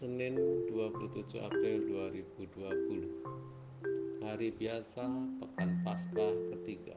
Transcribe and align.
Senin 0.00 0.32
27 0.72 1.44
April 1.44 1.84
2020 2.16 4.24
Hari 4.24 4.48
biasa 4.56 5.04
Pekan 5.36 5.84
Paskah 5.84 6.32
ketiga. 6.48 6.96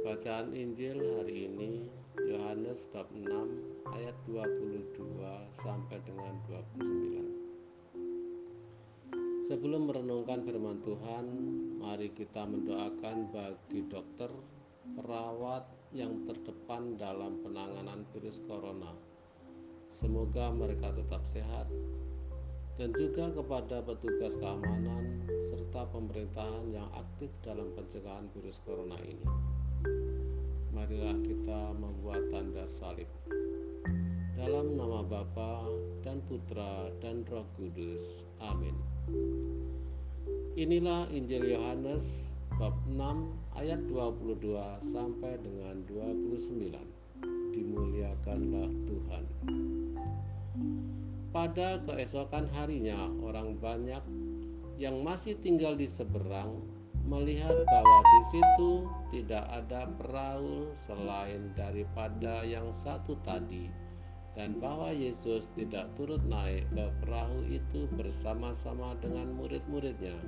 Bacaan 0.00 0.56
Injil 0.56 0.96
hari 0.96 1.44
ini 1.44 1.92
Yohanes 2.24 2.88
bab 2.88 3.12
6 3.12 3.20
ayat 3.84 4.16
22 4.24 4.96
sampai 5.52 6.00
dengan 6.08 6.40
29 6.48 9.44
Sebelum 9.44 9.92
merenungkan 9.92 10.40
firman 10.40 10.80
Tuhan 10.80 11.26
Mari 11.84 12.16
kita 12.16 12.48
mendoakan 12.48 13.28
bagi 13.28 13.84
dokter, 13.84 14.32
perawat 14.96 15.68
yang 15.92 16.16
terdepan 16.24 16.96
dalam 16.96 17.44
penanganan 17.44 18.08
virus 18.16 18.40
corona 18.48 19.15
Semoga 19.86 20.50
mereka 20.52 20.92
tetap 20.92 21.24
sehat 21.24 21.70
dan 22.76 22.92
juga 22.92 23.32
kepada 23.32 23.80
petugas 23.80 24.36
keamanan 24.36 25.24
serta 25.48 25.88
pemerintahan 25.88 26.68
yang 26.76 26.88
aktif 26.92 27.32
dalam 27.40 27.72
pencegahan 27.72 28.28
virus 28.36 28.60
corona 28.68 29.00
ini. 29.00 29.24
Marilah 30.76 31.16
kita 31.24 31.72
membuat 31.72 32.28
tanda 32.28 32.68
salib. 32.68 33.08
Dalam 34.36 34.76
nama 34.76 35.00
Bapa 35.00 35.64
dan 36.04 36.20
Putra 36.28 36.92
dan 37.00 37.24
Roh 37.32 37.48
Kudus. 37.56 38.28
Amin. 38.44 38.76
Inilah 40.60 41.08
Injil 41.08 41.56
Yohanes 41.56 42.36
bab 42.60 42.76
6 42.92 43.00
ayat 43.56 43.80
22 43.88 44.52
sampai 44.84 45.40
dengan 45.40 45.80
29. 45.88 46.76
Dimuliakanlah 47.56 48.68
Tuhan. 48.84 49.24
Pada 51.46 51.78
keesokan 51.78 52.50
harinya, 52.58 53.06
orang 53.22 53.54
banyak 53.62 54.02
yang 54.82 55.06
masih 55.06 55.38
tinggal 55.38 55.78
di 55.78 55.86
seberang 55.86 56.58
melihat 57.06 57.54
bahwa 57.70 57.98
di 58.02 58.20
situ 58.34 58.70
tidak 59.14 59.46
ada 59.54 59.86
perahu 59.94 60.74
selain 60.74 61.54
daripada 61.54 62.42
yang 62.42 62.66
satu 62.74 63.14
tadi, 63.22 63.70
dan 64.34 64.58
bahwa 64.58 64.90
Yesus 64.90 65.46
tidak 65.54 65.86
turut 65.94 66.18
naik 66.26 66.66
ke 66.74 66.90
perahu 67.06 67.46
itu 67.46 67.86
bersama-sama 67.94 68.98
dengan 68.98 69.30
murid-muridnya, 69.38 70.18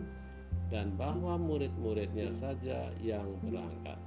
dan 0.70 0.94
bahwa 0.94 1.34
murid-muridnya 1.34 2.30
saja 2.30 2.94
yang 3.02 3.26
berangkat. 3.42 3.98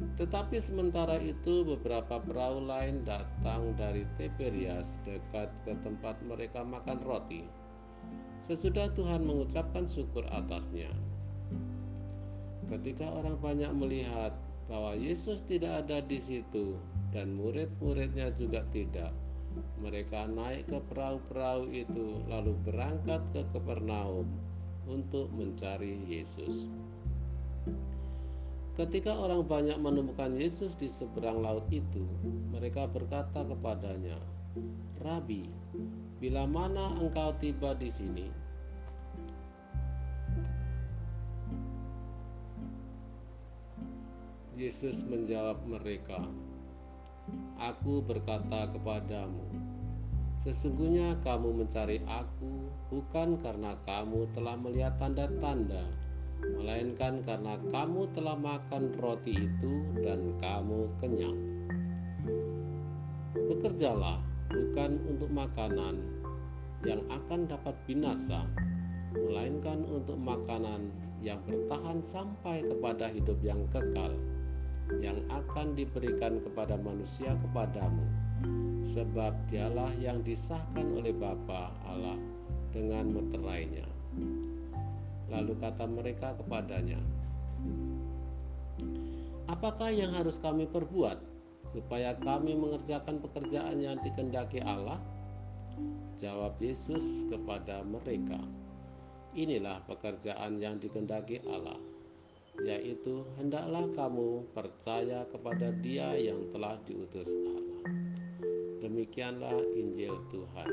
Tetapi 0.00 0.56
sementara 0.56 1.20
itu 1.20 1.64
beberapa 1.64 2.16
perahu 2.20 2.64
lain 2.64 3.04
datang 3.04 3.76
dari 3.76 4.08
Tiberias 4.16 4.96
dekat 5.04 5.52
ke 5.68 5.76
tempat 5.84 6.16
mereka 6.24 6.64
makan 6.64 7.04
roti. 7.04 7.44
Sesudah 8.40 8.88
Tuhan 8.96 9.28
mengucapkan 9.28 9.84
syukur 9.84 10.24
atasnya. 10.32 10.88
Ketika 12.64 13.04
orang 13.12 13.36
banyak 13.36 13.72
melihat 13.76 14.32
bahwa 14.70 14.96
Yesus 14.96 15.44
tidak 15.44 15.84
ada 15.84 16.00
di 16.00 16.16
situ 16.16 16.80
dan 17.12 17.36
murid-muridnya 17.36 18.32
juga 18.32 18.64
tidak, 18.72 19.12
mereka 19.82 20.30
naik 20.30 20.70
ke 20.70 20.78
perahu-perahu 20.88 21.68
itu 21.68 22.22
lalu 22.30 22.54
berangkat 22.64 23.20
ke 23.34 23.42
Kapernaum 23.50 24.30
untuk 24.86 25.28
mencari 25.34 25.98
Yesus. 26.06 26.70
Ketika 28.80 29.12
orang 29.12 29.44
banyak 29.44 29.76
menemukan 29.76 30.40
Yesus 30.40 30.72
di 30.72 30.88
seberang 30.88 31.44
laut 31.44 31.68
itu, 31.68 32.00
mereka 32.48 32.88
berkata 32.88 33.44
kepadanya, 33.44 34.16
"Rabi, 35.04 35.44
bila 36.16 36.48
mana 36.48 36.96
engkau 36.96 37.36
tiba 37.36 37.76
di 37.76 37.92
sini?" 37.92 38.32
Yesus 44.56 45.04
menjawab 45.04 45.60
mereka, 45.68 46.24
"Aku 47.60 48.00
berkata 48.00 48.64
kepadamu, 48.72 49.44
sesungguhnya 50.40 51.20
kamu 51.20 51.52
mencari 51.52 52.00
Aku 52.08 52.72
bukan 52.88 53.36
karena 53.44 53.76
kamu 53.84 54.24
telah 54.32 54.56
melihat 54.56 54.96
tanda-tanda." 54.96 55.99
Melainkan 56.56 57.20
karena 57.24 57.56
kamu 57.68 58.08
telah 58.12 58.36
makan 58.36 58.92
roti 58.96 59.34
itu 59.34 59.84
dan 60.00 60.36
kamu 60.38 60.88
kenyang. 61.00 61.38
Bekerjalah 63.34 64.22
bukan 64.50 64.98
untuk 65.06 65.30
makanan 65.30 66.00
yang 66.86 67.04
akan 67.12 67.44
dapat 67.44 67.76
binasa, 67.84 68.46
melainkan 69.12 69.84
untuk 69.90 70.16
makanan 70.16 70.88
yang 71.20 71.42
bertahan 71.44 72.00
sampai 72.00 72.64
kepada 72.64 73.12
hidup 73.12 73.36
yang 73.44 73.60
kekal, 73.68 74.16
yang 75.02 75.20
akan 75.28 75.76
diberikan 75.76 76.40
kepada 76.40 76.80
manusia 76.80 77.36
kepadamu, 77.36 78.06
sebab 78.80 79.36
dialah 79.52 79.90
yang 80.00 80.24
disahkan 80.24 80.88
oleh 80.96 81.12
Bapa 81.12 81.74
Allah 81.84 82.16
dengan 82.70 83.12
meterainya. 83.12 83.89
Lalu 85.30 85.54
kata 85.62 85.86
mereka 85.86 86.34
kepadanya, 86.34 86.98
"Apakah 89.46 89.94
yang 89.94 90.10
harus 90.14 90.42
kami 90.42 90.66
perbuat 90.66 91.22
supaya 91.62 92.18
kami 92.18 92.58
mengerjakan 92.58 93.22
pekerjaan 93.22 93.78
yang 93.78 93.96
dikendaki 94.02 94.58
Allah?" 94.62 94.98
Jawab 96.18 96.58
Yesus 96.60 97.24
kepada 97.30 97.80
mereka, 97.86 98.42
"Inilah 99.38 99.80
pekerjaan 99.86 100.58
yang 100.58 100.82
dikendaki 100.82 101.40
Allah, 101.46 101.78
yaitu 102.60 103.24
hendaklah 103.38 103.86
kamu 103.94 104.44
percaya 104.52 105.24
kepada 105.30 105.72
Dia 105.78 106.12
yang 106.18 106.50
telah 106.50 106.76
diutus 106.84 107.32
Allah." 107.38 107.70
Demikianlah 108.80 109.54
Injil 109.76 110.16
Tuhan. 110.32 110.72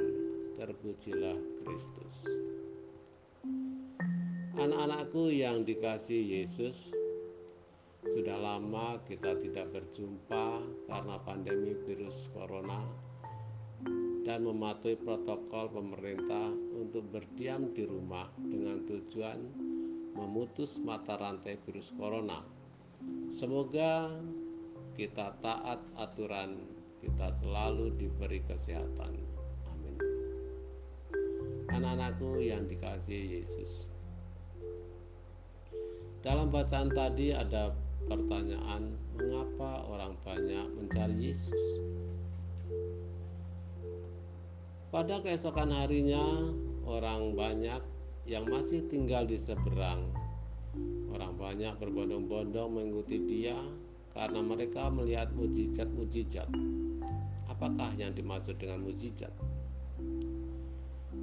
Terpujilah 0.57 1.37
Kristus. 1.61 2.25
Anak-anakku 4.57 5.29
yang 5.29 5.61
dikasih 5.61 6.41
Yesus, 6.41 6.89
sudah 8.09 8.41
lama 8.41 8.97
kita 9.05 9.37
tidak 9.37 9.69
berjumpa 9.69 10.65
karena 10.89 11.21
pandemi 11.21 11.77
virus 11.85 12.33
corona 12.33 12.81
dan 14.25 14.41
mematuhi 14.41 14.97
protokol 14.97 15.69
pemerintah 15.69 16.49
untuk 16.73 17.05
berdiam 17.05 17.69
di 17.69 17.85
rumah 17.85 18.33
dengan 18.33 18.81
tujuan 18.89 19.45
memutus 20.17 20.81
mata 20.81 21.21
rantai 21.21 21.61
virus 21.61 21.93
corona. 21.93 22.41
Semoga 23.29 24.09
kita 24.97 25.37
taat 25.37 25.85
aturan, 26.01 26.65
kita 27.05 27.29
selalu 27.29 27.93
diberi 27.93 28.41
kesehatan. 28.41 29.21
Amin. 29.69 30.01
Anak-anakku 31.69 32.41
yang 32.41 32.65
dikasih 32.65 33.37
Yesus. 33.37 33.93
Dalam 36.27 36.51
bacaan 36.51 36.91
tadi 36.91 37.31
ada 37.31 37.71
pertanyaan, 38.03 38.99
mengapa 39.15 39.87
orang 39.87 40.11
banyak 40.27 40.67
mencari 40.75 41.31
Yesus? 41.31 41.79
Pada 44.91 45.23
keesokan 45.23 45.71
harinya, 45.71 46.51
orang 46.83 47.31
banyak 47.31 47.79
yang 48.27 48.43
masih 48.43 48.83
tinggal 48.91 49.23
di 49.23 49.39
seberang. 49.39 50.11
Orang 51.15 51.39
banyak 51.39 51.79
berbondong-bondong 51.79 52.75
mengikuti 52.75 53.23
dia 53.23 53.55
karena 54.11 54.43
mereka 54.43 54.91
melihat 54.91 55.31
mujizat-mujizat. 55.31 56.51
Apakah 57.47 57.95
yang 57.95 58.11
dimaksud 58.11 58.59
dengan 58.59 58.83
mujizat? 58.83 59.31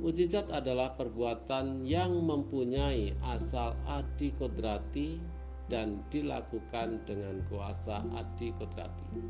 Mujizat 0.04 0.52
adalah 0.52 0.92
perbuatan 1.00 1.80
yang 1.80 2.28
mempunyai 2.28 3.16
asal 3.24 3.72
adi 3.88 4.36
kodrati 4.36 5.16
dan 5.72 6.04
dilakukan 6.12 7.00
dengan 7.08 7.40
kuasa 7.48 8.04
adi 8.12 8.52
kodrati. 8.52 9.24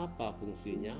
Apa 0.00 0.32
fungsinya? 0.40 0.96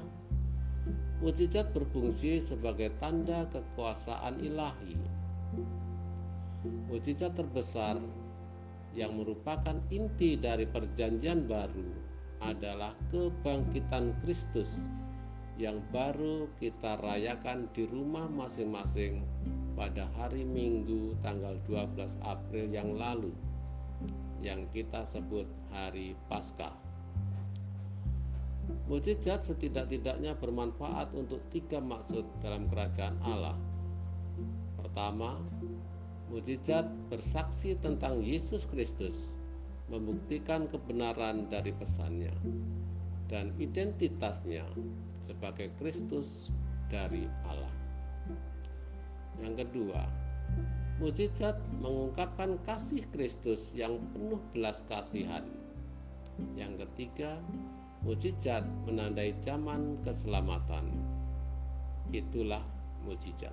Mujizat 1.25 1.73
berfungsi 1.73 2.45
sebagai 2.45 2.93
tanda 3.01 3.49
kekuasaan 3.49 4.37
ilahi. 4.45 5.01
Mujizat 6.93 7.41
terbesar 7.41 7.97
yang 8.93 9.17
merupakan 9.17 9.81
inti 9.89 10.37
dari 10.37 10.69
perjanjian 10.69 11.49
baru 11.49 11.89
adalah 12.45 12.93
kebangkitan 13.09 14.13
Kristus 14.21 14.93
yang 15.57 15.81
baru 15.89 16.53
kita 16.61 17.01
rayakan 17.01 17.73
di 17.73 17.89
rumah 17.89 18.29
masing-masing 18.29 19.25
pada 19.73 20.05
hari 20.13 20.45
Minggu 20.45 21.17
tanggal 21.25 21.57
12 21.65 22.21
April 22.21 22.69
yang 22.69 22.93
lalu 22.93 23.33
yang 24.45 24.69
kita 24.69 25.01
sebut 25.01 25.49
hari 25.73 26.13
Paskah. 26.29 26.77
Mujizat 28.85 29.49
setidak-tidaknya 29.49 30.37
bermanfaat 30.37 31.17
untuk 31.17 31.41
tiga 31.49 31.81
maksud 31.81 32.29
dalam 32.45 32.69
kerajaan 32.69 33.17
Allah. 33.25 33.57
Pertama, 34.77 35.41
mujizat 36.29 36.85
bersaksi 37.09 37.81
tentang 37.81 38.21
Yesus 38.21 38.69
Kristus, 38.69 39.33
membuktikan 39.89 40.69
kebenaran 40.69 41.49
dari 41.49 41.73
pesannya 41.73 42.35
dan 43.27 43.55
identitasnya 43.59 44.67
sebagai 45.19 45.75
Kristus 45.79 46.55
dari 46.87 47.27
Allah. 47.47 47.75
Yang 49.43 49.67
kedua, 49.67 50.07
mujizat 51.03 51.59
mengungkapkan 51.83 52.57
kasih 52.65 53.05
Kristus 53.11 53.75
yang 53.77 53.99
penuh 54.15 54.41
belas 54.55 54.87
kasihan. 54.87 55.45
Yang 56.57 56.85
ketiga, 56.85 57.41
Mujizat 58.07 58.63
menandai 58.87 59.35
zaman 59.43 59.99
keselamatan. 60.07 60.95
Itulah 62.15 62.63
mujizat. 63.03 63.51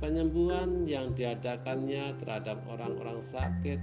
Penyembuhan 0.00 0.88
yang 0.88 1.12
diadakannya 1.12 2.16
terhadap 2.16 2.64
orang-orang 2.64 3.20
sakit 3.20 3.76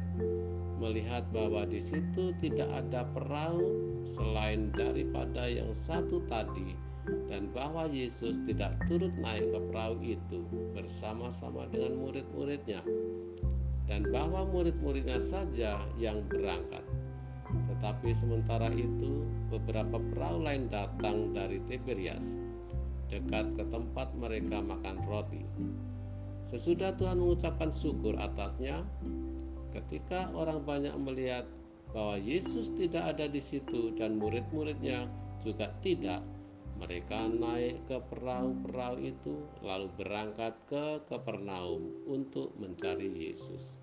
melihat 0.79 1.27
bahwa 1.35 1.67
di 1.67 1.83
situ 1.83 2.31
tidak 2.39 2.71
ada 2.71 3.03
perahu 3.11 3.75
selain 4.07 4.71
daripada 4.71 5.45
yang 5.45 5.75
satu 5.75 6.23
tadi 6.25 6.79
dan 7.27 7.51
bahwa 7.51 7.85
Yesus 7.91 8.39
tidak 8.47 8.79
turut 8.87 9.11
naik 9.19 9.43
ke 9.51 9.59
perahu 9.69 9.99
itu 9.99 10.39
bersama-sama 10.71 11.67
dengan 11.67 11.99
murid-muridnya 11.99 12.81
dan 13.91 14.07
bahwa 14.09 14.47
murid-muridnya 14.47 15.19
saja 15.19 15.83
yang 15.99 16.23
berangkat 16.31 16.85
tetapi 17.49 18.13
sementara 18.13 18.69
itu, 18.77 19.25
beberapa 19.49 19.97
perahu 19.97 20.45
lain 20.45 20.69
datang 20.69 21.33
dari 21.33 21.57
Tiberias, 21.65 22.37
dekat 23.09 23.57
ke 23.57 23.63
tempat 23.73 24.13
mereka 24.13 24.61
makan 24.61 25.01
roti. 25.09 25.41
Sesudah 26.45 26.93
Tuhan 26.97 27.17
mengucapkan 27.17 27.73
syukur 27.73 28.17
atasnya, 28.21 28.85
ketika 29.69 30.30
orang 30.33 30.62
banyak 30.66 30.94
melihat 30.98 31.45
bahwa 31.94 32.21
Yesus 32.21 32.69
tidak 32.77 33.18
ada 33.18 33.25
di 33.25 33.42
situ 33.42 33.94
dan 33.98 34.21
murid-muridnya 34.21 35.10
juga 35.42 35.74
tidak, 35.81 36.21
mereka 36.80 37.27
naik 37.27 37.83
ke 37.89 37.98
perahu-perahu 38.07 38.98
itu 39.04 39.36
lalu 39.60 39.92
berangkat 40.00 40.56
ke 40.69 41.04
Kapernaum 41.10 42.07
untuk 42.07 42.56
mencari 42.56 43.10
Yesus. 43.10 43.75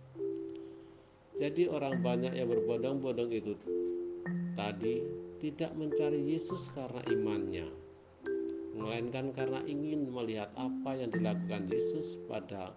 Jadi 1.37 1.69
orang 1.69 2.00
banyak 2.00 2.32
yang 2.32 2.49
berbondong-bondong 2.49 3.29
itu 3.29 3.53
tadi 4.56 5.05
tidak 5.37 5.77
mencari 5.77 6.32
Yesus 6.32 6.73
karena 6.73 7.05
imannya, 7.12 7.69
melainkan 8.73 9.37
karena 9.37 9.61
ingin 9.69 10.09
melihat 10.09 10.49
apa 10.56 10.97
yang 10.97 11.12
dilakukan 11.12 11.69
Yesus 11.69 12.17
pada 12.25 12.73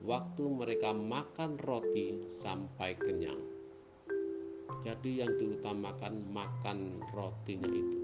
waktu 0.00 0.44
mereka 0.48 0.96
makan 0.96 1.60
roti 1.60 2.24
sampai 2.32 2.96
kenyang. 2.96 3.40
Jadi 4.80 5.20
yang 5.20 5.36
diutamakan 5.36 6.24
makan 6.32 7.04
rotinya 7.12 7.68
itu. 7.68 7.98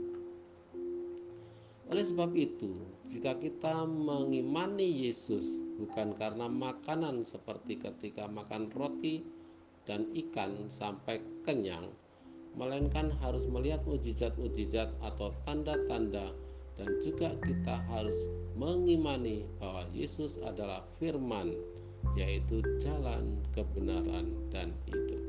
Oleh 1.86 2.02
sebab 2.02 2.34
itu, 2.34 2.82
jika 3.06 3.38
kita 3.38 3.86
mengimani 3.86 5.06
Yesus 5.06 5.62
bukan 5.78 6.18
karena 6.18 6.50
makanan 6.50 7.22
seperti 7.22 7.78
ketika 7.78 8.26
makan 8.26 8.68
roti 8.74 9.22
dan 9.86 10.10
ikan 10.10 10.66
sampai 10.66 11.22
kenyang, 11.46 11.86
melainkan 12.58 13.14
harus 13.22 13.46
melihat 13.46 13.86
mujizat-mujizat 13.86 14.90
atau 14.98 15.30
tanda-tanda 15.46 16.34
dan 16.74 16.90
juga 17.00 17.32
kita 17.46 17.78
harus 17.88 18.26
mengimani 18.58 19.46
bahwa 19.62 19.86
Yesus 19.94 20.42
adalah 20.42 20.82
firman 20.98 21.54
yaitu 22.14 22.62
jalan 22.78 23.42
kebenaran 23.50 24.30
dan 24.54 24.70
hidup. 24.86 25.22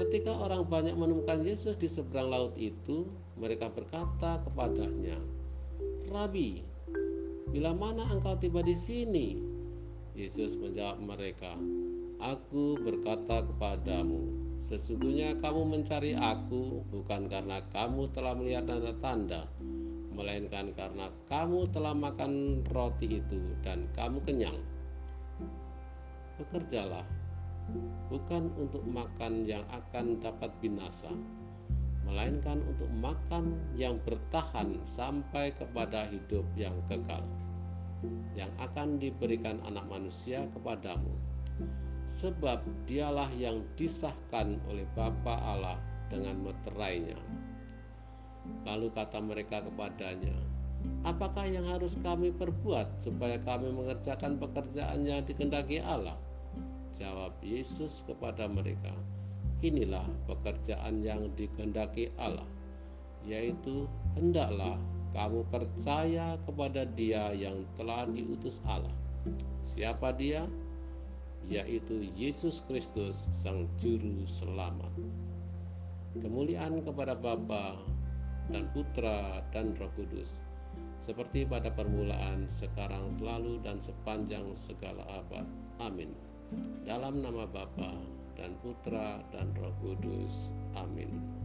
Ketika 0.00 0.32
orang 0.32 0.64
banyak 0.64 0.96
menemukan 0.96 1.44
Yesus 1.44 1.76
di 1.76 1.84
seberang 1.84 2.32
laut 2.32 2.56
itu, 2.56 3.04
mereka 3.36 3.68
berkata 3.68 4.40
kepadanya, 4.40 5.20
"Rabi, 6.08 6.64
bila 7.52 7.76
mana 7.76 8.08
engkau 8.08 8.32
tiba 8.40 8.64
di 8.64 8.72
sini?" 8.72 9.36
Yesus 10.16 10.56
menjawab 10.56 11.04
mereka, 11.04 11.52
Aku 12.20 12.76
berkata 12.76 13.40
kepadamu, 13.48 14.28
sesungguhnya 14.60 15.40
kamu 15.40 15.72
mencari 15.72 16.12
aku 16.12 16.84
bukan 16.92 17.32
karena 17.32 17.64
kamu 17.72 18.12
telah 18.12 18.36
melihat 18.36 18.68
tanda-tanda, 18.68 19.48
melainkan 20.20 20.68
karena 20.76 21.08
kamu 21.24 21.64
telah 21.72 21.96
makan 21.96 22.60
roti 22.68 23.24
itu 23.24 23.40
dan 23.64 23.88
kamu 23.96 24.20
kenyang. 24.20 24.60
Bekerjalah, 26.36 27.08
bukan 28.12 28.52
untuk 28.60 28.84
makan 28.84 29.48
yang 29.48 29.64
akan 29.72 30.20
dapat 30.20 30.52
binasa, 30.60 31.08
melainkan 32.04 32.60
untuk 32.68 32.92
makan 33.00 33.56
yang 33.72 33.96
bertahan 34.04 34.76
sampai 34.84 35.56
kepada 35.56 36.04
hidup 36.12 36.44
yang 36.52 36.76
kekal, 36.84 37.24
yang 38.36 38.52
akan 38.60 39.00
diberikan 39.00 39.56
Anak 39.64 39.88
Manusia 39.88 40.44
kepadamu 40.52 41.16
sebab 42.10 42.66
dialah 42.90 43.30
yang 43.38 43.62
disahkan 43.78 44.58
oleh 44.66 44.82
Bapa 44.98 45.38
Allah 45.46 45.78
dengan 46.10 46.42
meterainya. 46.42 47.14
Lalu 48.66 48.92
kata 48.92 49.18
mereka 49.20 49.64
kepadanya, 49.64 50.34
Apakah 51.04 51.44
yang 51.44 51.68
harus 51.68 52.00
kami 52.00 52.32
perbuat 52.32 53.00
supaya 53.00 53.36
kami 53.40 53.68
mengerjakan 53.68 54.40
pekerjaan 54.40 55.04
yang 55.04 55.20
dikendaki 55.24 55.80
Allah? 55.80 56.16
Jawab 56.96 57.36
Yesus 57.44 58.04
kepada 58.08 58.48
mereka, 58.48 58.92
Inilah 59.60 60.08
pekerjaan 60.24 61.04
yang 61.04 61.28
dikendaki 61.36 62.08
Allah, 62.16 62.48
yaitu 63.28 63.84
hendaklah 64.16 64.80
kamu 65.12 65.44
percaya 65.52 66.40
kepada 66.48 66.88
Dia 66.96 67.36
yang 67.36 67.68
telah 67.76 68.08
diutus 68.08 68.64
Allah. 68.64 68.96
Siapa 69.60 70.16
Dia? 70.16 70.48
yaitu 71.48 72.04
Yesus 72.18 72.60
Kristus 72.68 73.30
Sang 73.32 73.64
Juru 73.80 74.28
Selamat. 74.28 74.92
Kemuliaan 76.18 76.82
kepada 76.84 77.16
Bapa 77.16 77.78
dan 78.50 78.68
Putra 78.74 79.40
dan 79.54 79.72
Roh 79.78 79.90
Kudus, 79.96 80.42
seperti 81.00 81.48
pada 81.48 81.72
permulaan, 81.72 82.44
sekarang, 82.50 83.08
selalu, 83.16 83.62
dan 83.64 83.80
sepanjang 83.80 84.52
segala 84.52 85.02
abad. 85.08 85.46
Amin. 85.80 86.12
Dalam 86.84 87.24
nama 87.24 87.46
Bapa 87.48 87.96
dan 88.36 88.58
Putra 88.60 89.22
dan 89.32 89.54
Roh 89.56 89.72
Kudus. 89.80 90.52
Amin. 90.76 91.39